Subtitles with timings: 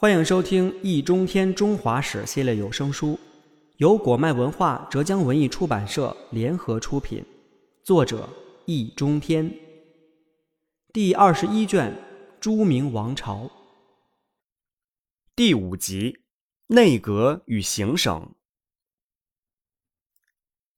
[0.00, 3.20] 欢迎收听《易中天中华史》系列有声书，
[3.76, 7.22] 由果麦文化、浙江文艺出版社联合出品，
[7.84, 8.26] 作者
[8.64, 9.54] 易中天。
[10.90, 11.94] 第二十一卷：
[12.40, 13.50] 朱明王朝，
[15.36, 16.20] 第五集：
[16.68, 18.34] 内阁与行省。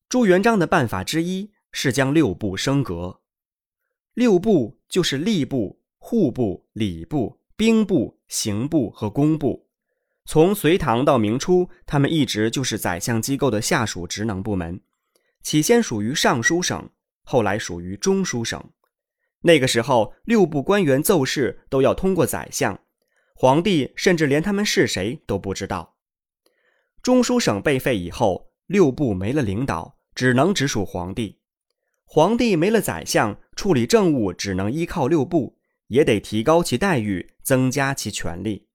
[0.08, 3.20] 朱元璋的办法之一是将六部升格，
[4.14, 7.38] 六部就是吏部、户部、礼部。
[7.54, 9.68] 兵部、刑部和工部，
[10.24, 14.80] 从隋唐到明初，他们一直就是宰相机构的下属职能部门。
[15.42, 16.88] 起先属于尚书省，
[17.24, 18.70] 后来属于中书省。
[19.42, 22.80] 那个时候，六部官员奏事都要通过宰相，
[23.34, 25.96] 皇帝甚至连他们是谁都不知道。
[27.02, 31.38] 中书省被废以后，六部没了领导，只能直属皇帝。
[32.06, 35.58] 皇帝没了宰相，处理政务只能依靠六部。
[35.88, 38.68] 也得提高其待遇，增加其权力。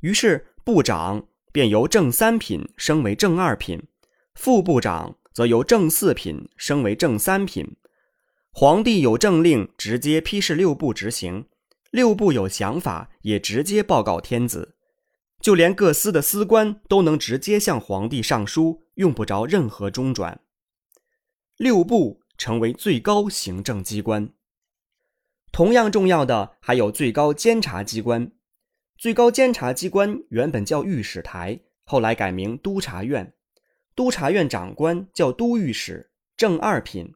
[0.00, 3.82] 于是部长便由正三品升为正二品，
[4.34, 7.76] 副部长则由正四品升为正三品。
[8.52, 11.44] 皇帝有政令，直接批示六部执行；
[11.90, 14.76] 六部有想法，也直接报告天子。
[15.40, 20.40] 就连各司的司官都能直接向皇帝上书，用不着任何中转。
[21.56, 24.32] 六部成为最高行政机关。
[25.52, 28.32] 同样重要的还有最高监察机关。
[28.96, 33.34] 最高监察机关原本叫御史台，后来改名督察院。
[33.94, 37.08] 督察院长官叫都御史，正二品；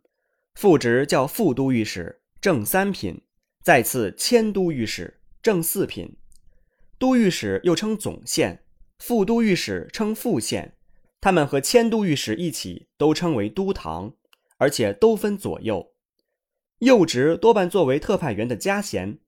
[0.55, 3.23] 副职叫副都御史，正三品；
[3.63, 6.19] 再次迁都御史，正四品。
[6.99, 8.63] 都御史又称总宪，
[8.99, 10.75] 副都御史称副宪。
[11.23, 14.13] 他们和迁都御史一起都称为都堂，
[14.59, 15.93] 而且都分左右。
[16.81, 19.19] 右职多半作为特派员的加衔，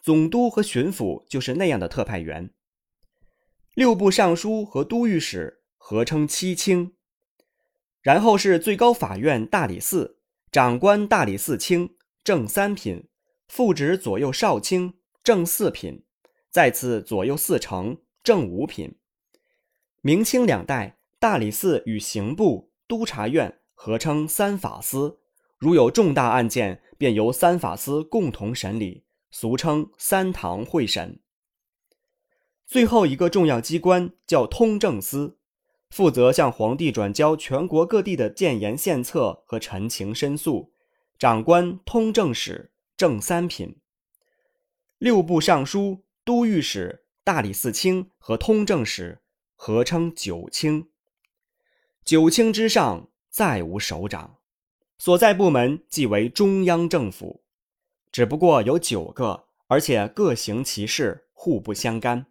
[0.00, 2.50] 总督和巡抚就是那样的特派员。
[3.74, 6.94] 六部尚书和都御史合称七卿，
[8.00, 10.18] 然后是最高法院大理寺
[10.50, 13.06] 长官大理寺卿，正三品，
[13.48, 16.04] 副职左右少卿，正四品，
[16.50, 18.96] 再次左右四丞，正五品。
[20.00, 25.18] 明清两代，大理寺与刑部、督察院合称三法司，
[25.58, 26.80] 如有重大案件。
[27.04, 31.20] 便由三法司共同审理，俗称三堂会审。
[32.64, 35.36] 最后一个重要机关叫通政司，
[35.90, 40.72] 负责向皇帝转交全国各地的谏言献策和陈情申诉，
[41.18, 43.76] 长官通政使，正三品。
[44.96, 49.20] 六部尚书、都御史、大理寺卿和通政使
[49.54, 50.88] 合称九卿。
[52.02, 54.38] 九卿之上再无首长。
[55.04, 57.44] 所在部门即为中央政府，
[58.10, 62.24] 只不过有九个，而且各行其事，互不相干。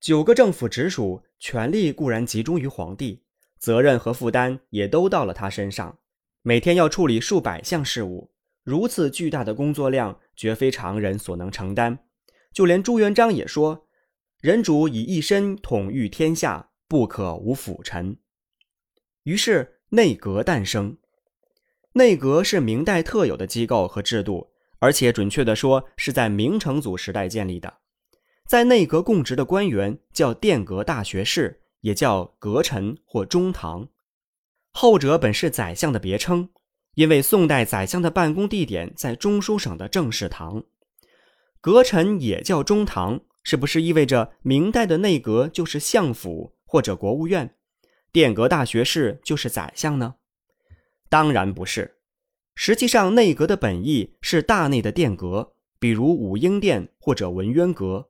[0.00, 3.22] 九个政府直属，权力固然集中于皇帝，
[3.60, 5.96] 责任和负担也都到了他身上。
[6.42, 8.32] 每天要处理数百项事务，
[8.64, 12.00] 如此巨大的工作量，绝非常人所能承担。
[12.52, 13.86] 就连朱元璋也说
[14.42, 18.16] ：“人主以一身统御天下，不可无辅臣。”
[19.22, 20.98] 于是内阁诞生。
[21.94, 27.80] 内阁是明代特有的机构和制度，而且准确地说是在明成祖时代建立的。
[28.46, 33.88] 在内阁供职的官员叫殿阁大学士，也叫阁臣或中堂。
[34.70, 36.48] 后者本是宰相的别称，
[36.94, 40.64] 因为宋代宰相的办公地点在中书省的政事堂。
[41.60, 47.54] 阁臣也叫中堂，是不是意味着明代的内阁就是相府或者国务院？
[48.10, 50.14] 殿阁大学士就是宰相呢？
[51.12, 51.98] 当然不是，
[52.54, 58.08] 实际上内阁的本意是大内的殿阁，比如武英殿或者文渊阁。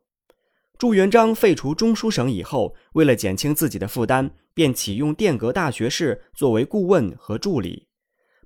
[0.78, 7.88] 朱元璋废除中书省以后，为了减轻自己的负担，便启用殿阁大学士作为顾问和助理。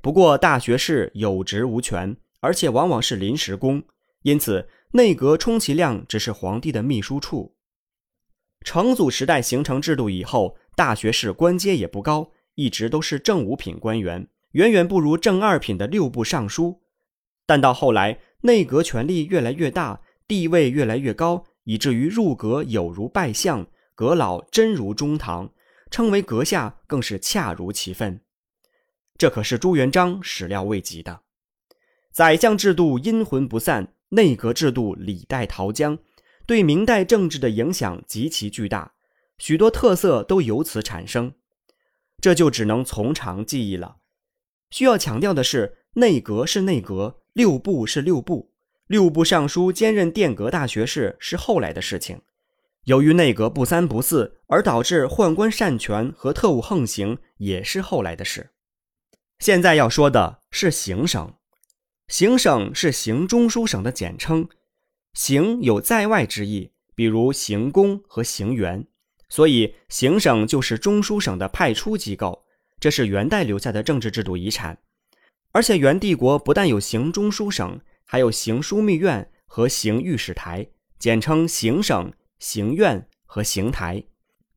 [0.00, 3.83] 不过大学士有职无权，而且往往是临时工，
[4.22, 7.54] 因此内阁充其量只是皇帝的秘书处。
[8.65, 14.27] 成祖时代形成制度以后，大学士官阶也不高，一直都是正五品官员。
[14.57, 16.81] 远远不如正二品的六部尚书，
[17.45, 25.53] 但到后来内阁权力越来越大，地位越来越高，以至于入阁有如拜相，阁老真如中堂，
[25.91, 28.23] 称为阁下更是恰如其分。
[29.19, 31.21] 这可是朱元璋始料未及的。
[32.11, 35.99] 宰相制度阴魂不散，内阁制度李代桃僵，
[36.47, 38.95] 对明代政治的影响极其巨大，
[39.37, 41.35] 许多特色都由此产生。
[42.23, 43.97] 这就只能从长计议了。
[44.71, 48.53] 需要强调的是，内阁是内阁，六部是六部。
[48.86, 52.21] 六部尚书兼任殿阁大学士是后来的事情。
[52.84, 58.51] 由于内阁不三不四，而导致宦官擅权和特务横行，也是后来的事。
[59.41, 61.34] 现在要说的是行省，
[62.07, 64.48] 行省是行中书省的简称，
[65.15, 68.86] 行有在外之意，比如行宫和行辕，
[69.28, 72.46] 所以行省就是中书省的派出机构。
[72.81, 74.78] 这是元代留下的政治制度遗产。
[75.53, 80.67] 而且元帝国不但有行中书省，还有行枢密院和行御史台，
[80.99, 82.13] 简称行省。
[82.39, 84.05] 行院和行台，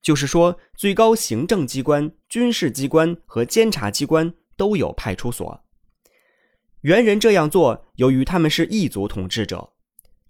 [0.01, 5.63] 就是说，最高行政机关、军事机关和监察机关都有派出所。
[6.81, 9.71] 元人这样做，由于他们是异族统治者，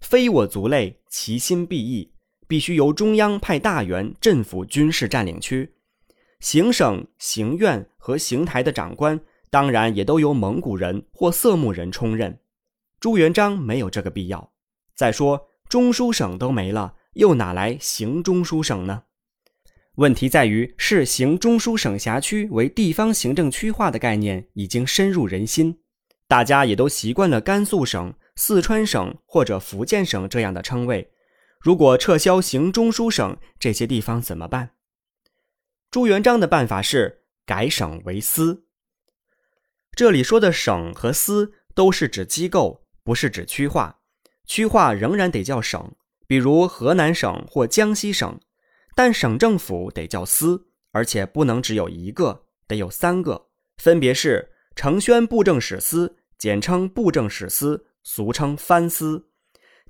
[0.00, 2.12] 非我族类，其心必异，
[2.46, 5.74] 必须由中央派大员镇抚军事占领区。
[6.40, 9.20] 行省、行院和行台的长官，
[9.50, 12.40] 当然也都由蒙古人或色目人充任。
[12.98, 14.52] 朱元璋没有这个必要。
[14.94, 16.94] 再说，中书省都没了。
[17.14, 19.02] 又哪来行中书省呢？
[19.96, 25.80] 问题在于，是行中书省辖区为地方行政区划的概念已经深入人心，
[26.28, 31.10] 大家也都习惯了甘肃省、四川省或者福建省这样的称谓。
[31.58, 34.70] 如果撤销行中书省，这些地方怎么办？
[35.90, 38.64] 朱元璋的办法是改省为司。
[39.92, 44.00] 这里说的省和司都是指机构，不是指区划，
[44.46, 45.92] 区划仍然得叫省。
[46.28, 48.38] 比如河南省或江西省，
[48.94, 53.48] 但省政府得叫司，而且不能只有一个，得有三个，
[53.78, 59.24] 分别是承宣布政使司，简称布政使司，俗称藩司；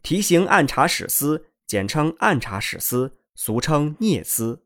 [0.02, 4.62] 提刑按察使司，简称按察使司，俗称聂司；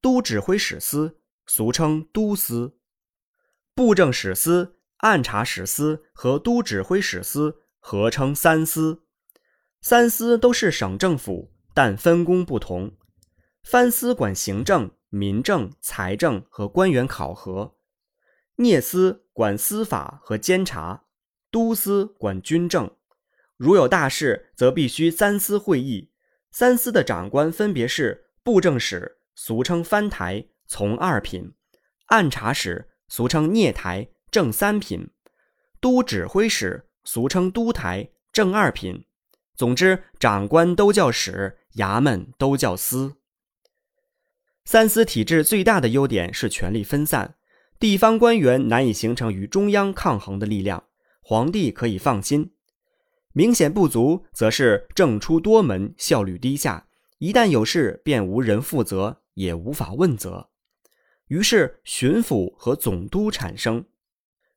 [0.00, 2.76] 都指挥使司，俗称都司。
[3.74, 9.04] 布政使司、按察使司和都指挥使司合称三司。
[9.80, 12.96] 三司都是省政府，但分工不同。
[13.62, 17.76] 藩司管行政、民政、财政和官员考核；
[18.56, 21.06] 聂司管司法和监察；
[21.50, 22.90] 都司管军政。
[23.56, 26.10] 如有大事，则必须三司会议。
[26.50, 31.54] 三司的长官分别是布政使，俗称藩台，从二品；
[32.08, 35.06] 按察使，俗称聂台，正三品；
[35.80, 39.06] 都指挥使，俗称都台，正二品。
[39.56, 43.16] 总之，长官都叫使，衙门都叫司。
[44.66, 47.36] 三司体制最大的优点是权力分散，
[47.78, 50.84] 地方官员难以形成与中央抗衡的力量，
[51.22, 52.52] 皇帝可以放心。
[53.32, 60.48] 明显不足，则是政出多门，效率低下，一旦有事便无人负责，也无法问责。
[61.28, 63.84] 于是巡抚和总督产生。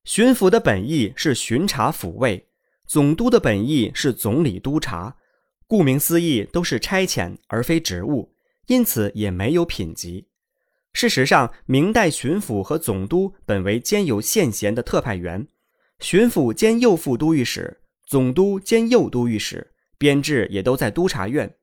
[0.03, 2.49] 巡抚的本意是巡查抚慰。
[2.85, 5.15] 总督的本意是总理督察，
[5.67, 8.35] 顾名思义都是差遣而非职务，
[8.67, 10.27] 因此也没有品级。
[10.91, 15.47] 事实上，明代巡抚和总督本为兼有县衔的特派员，
[15.99, 21.55] 巡抚兼右副都御史，总督兼右都御史，编制也都在督察院，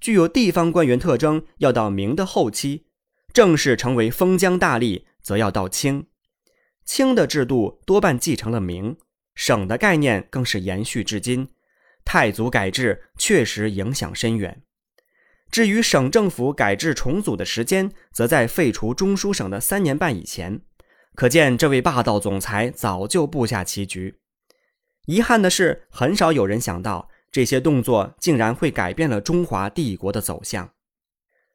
[0.00, 1.44] 具有地方官员特征。
[1.58, 2.86] 要到明的后期，
[3.32, 6.06] 正式成为封疆大吏，则要到清。
[6.84, 8.96] 清的制度多半继承了明。
[9.34, 11.48] 省的概念更是延续至今，
[12.04, 14.62] 太祖改制确实影响深远。
[15.50, 20.60] 至于省政府改制重组的时间，则在废除中书省的三年半以前。
[21.14, 24.18] 可见这位霸道总裁早就布下棋局。
[25.06, 30.74] 遗憾的是，很少有人想到这些动作竟然会改变了中华帝国的走向。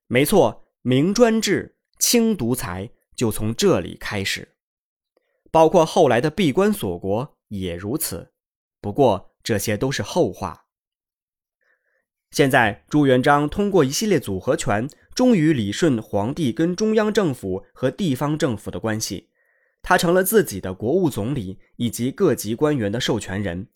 [0.08, 4.56] 没错，明专制、清独裁就从这里开始，
[5.52, 7.38] 包括后来的闭关锁国。
[7.50, 8.32] 也如此，
[8.82, 10.66] 不过这些都是后话。
[12.32, 19.30] 现在朱元璋通过一系列组合拳，终于理顺皇帝跟中央政府和地方政府的关系。
[19.84, 23.68] 他成了自己的国务总理以及各级官员的授权人，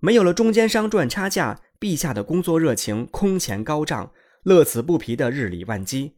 [0.00, 4.12] 没有了中间商赚差价，陛下的工作热情空前高涨，
[4.42, 6.16] 乐此不疲的日理万机，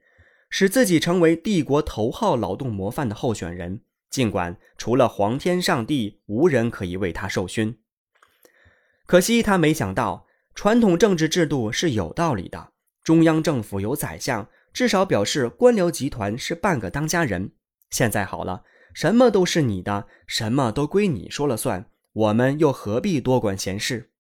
[0.50, 3.82] 使自己成为帝国头号劳动模范的候选人。
[4.10, 7.78] 尽管除了皇天上帝，无人可以为他授勋。
[9.06, 12.72] 可惜他没想到，传统政治制度是有道理的。
[13.04, 17.52] 中央政府有宰相，至少表示官僚集团是半个当家人。
[17.90, 24.10] 现在好了，什么都是你的，什么都归你说了算，我们又何必多管闲事？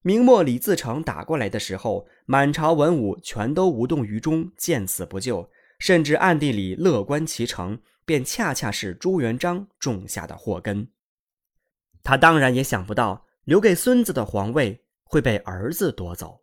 [0.00, 5.50] 明末李自成打过来的时候，满朝文武全都无动于衷，见死不救，
[5.80, 7.80] 甚至暗地里乐观其成。
[8.06, 10.88] 便恰恰是朱元璋种下的祸根。
[12.02, 16.39] 他当然也想不到，留给孙子的皇位会被儿子夺走。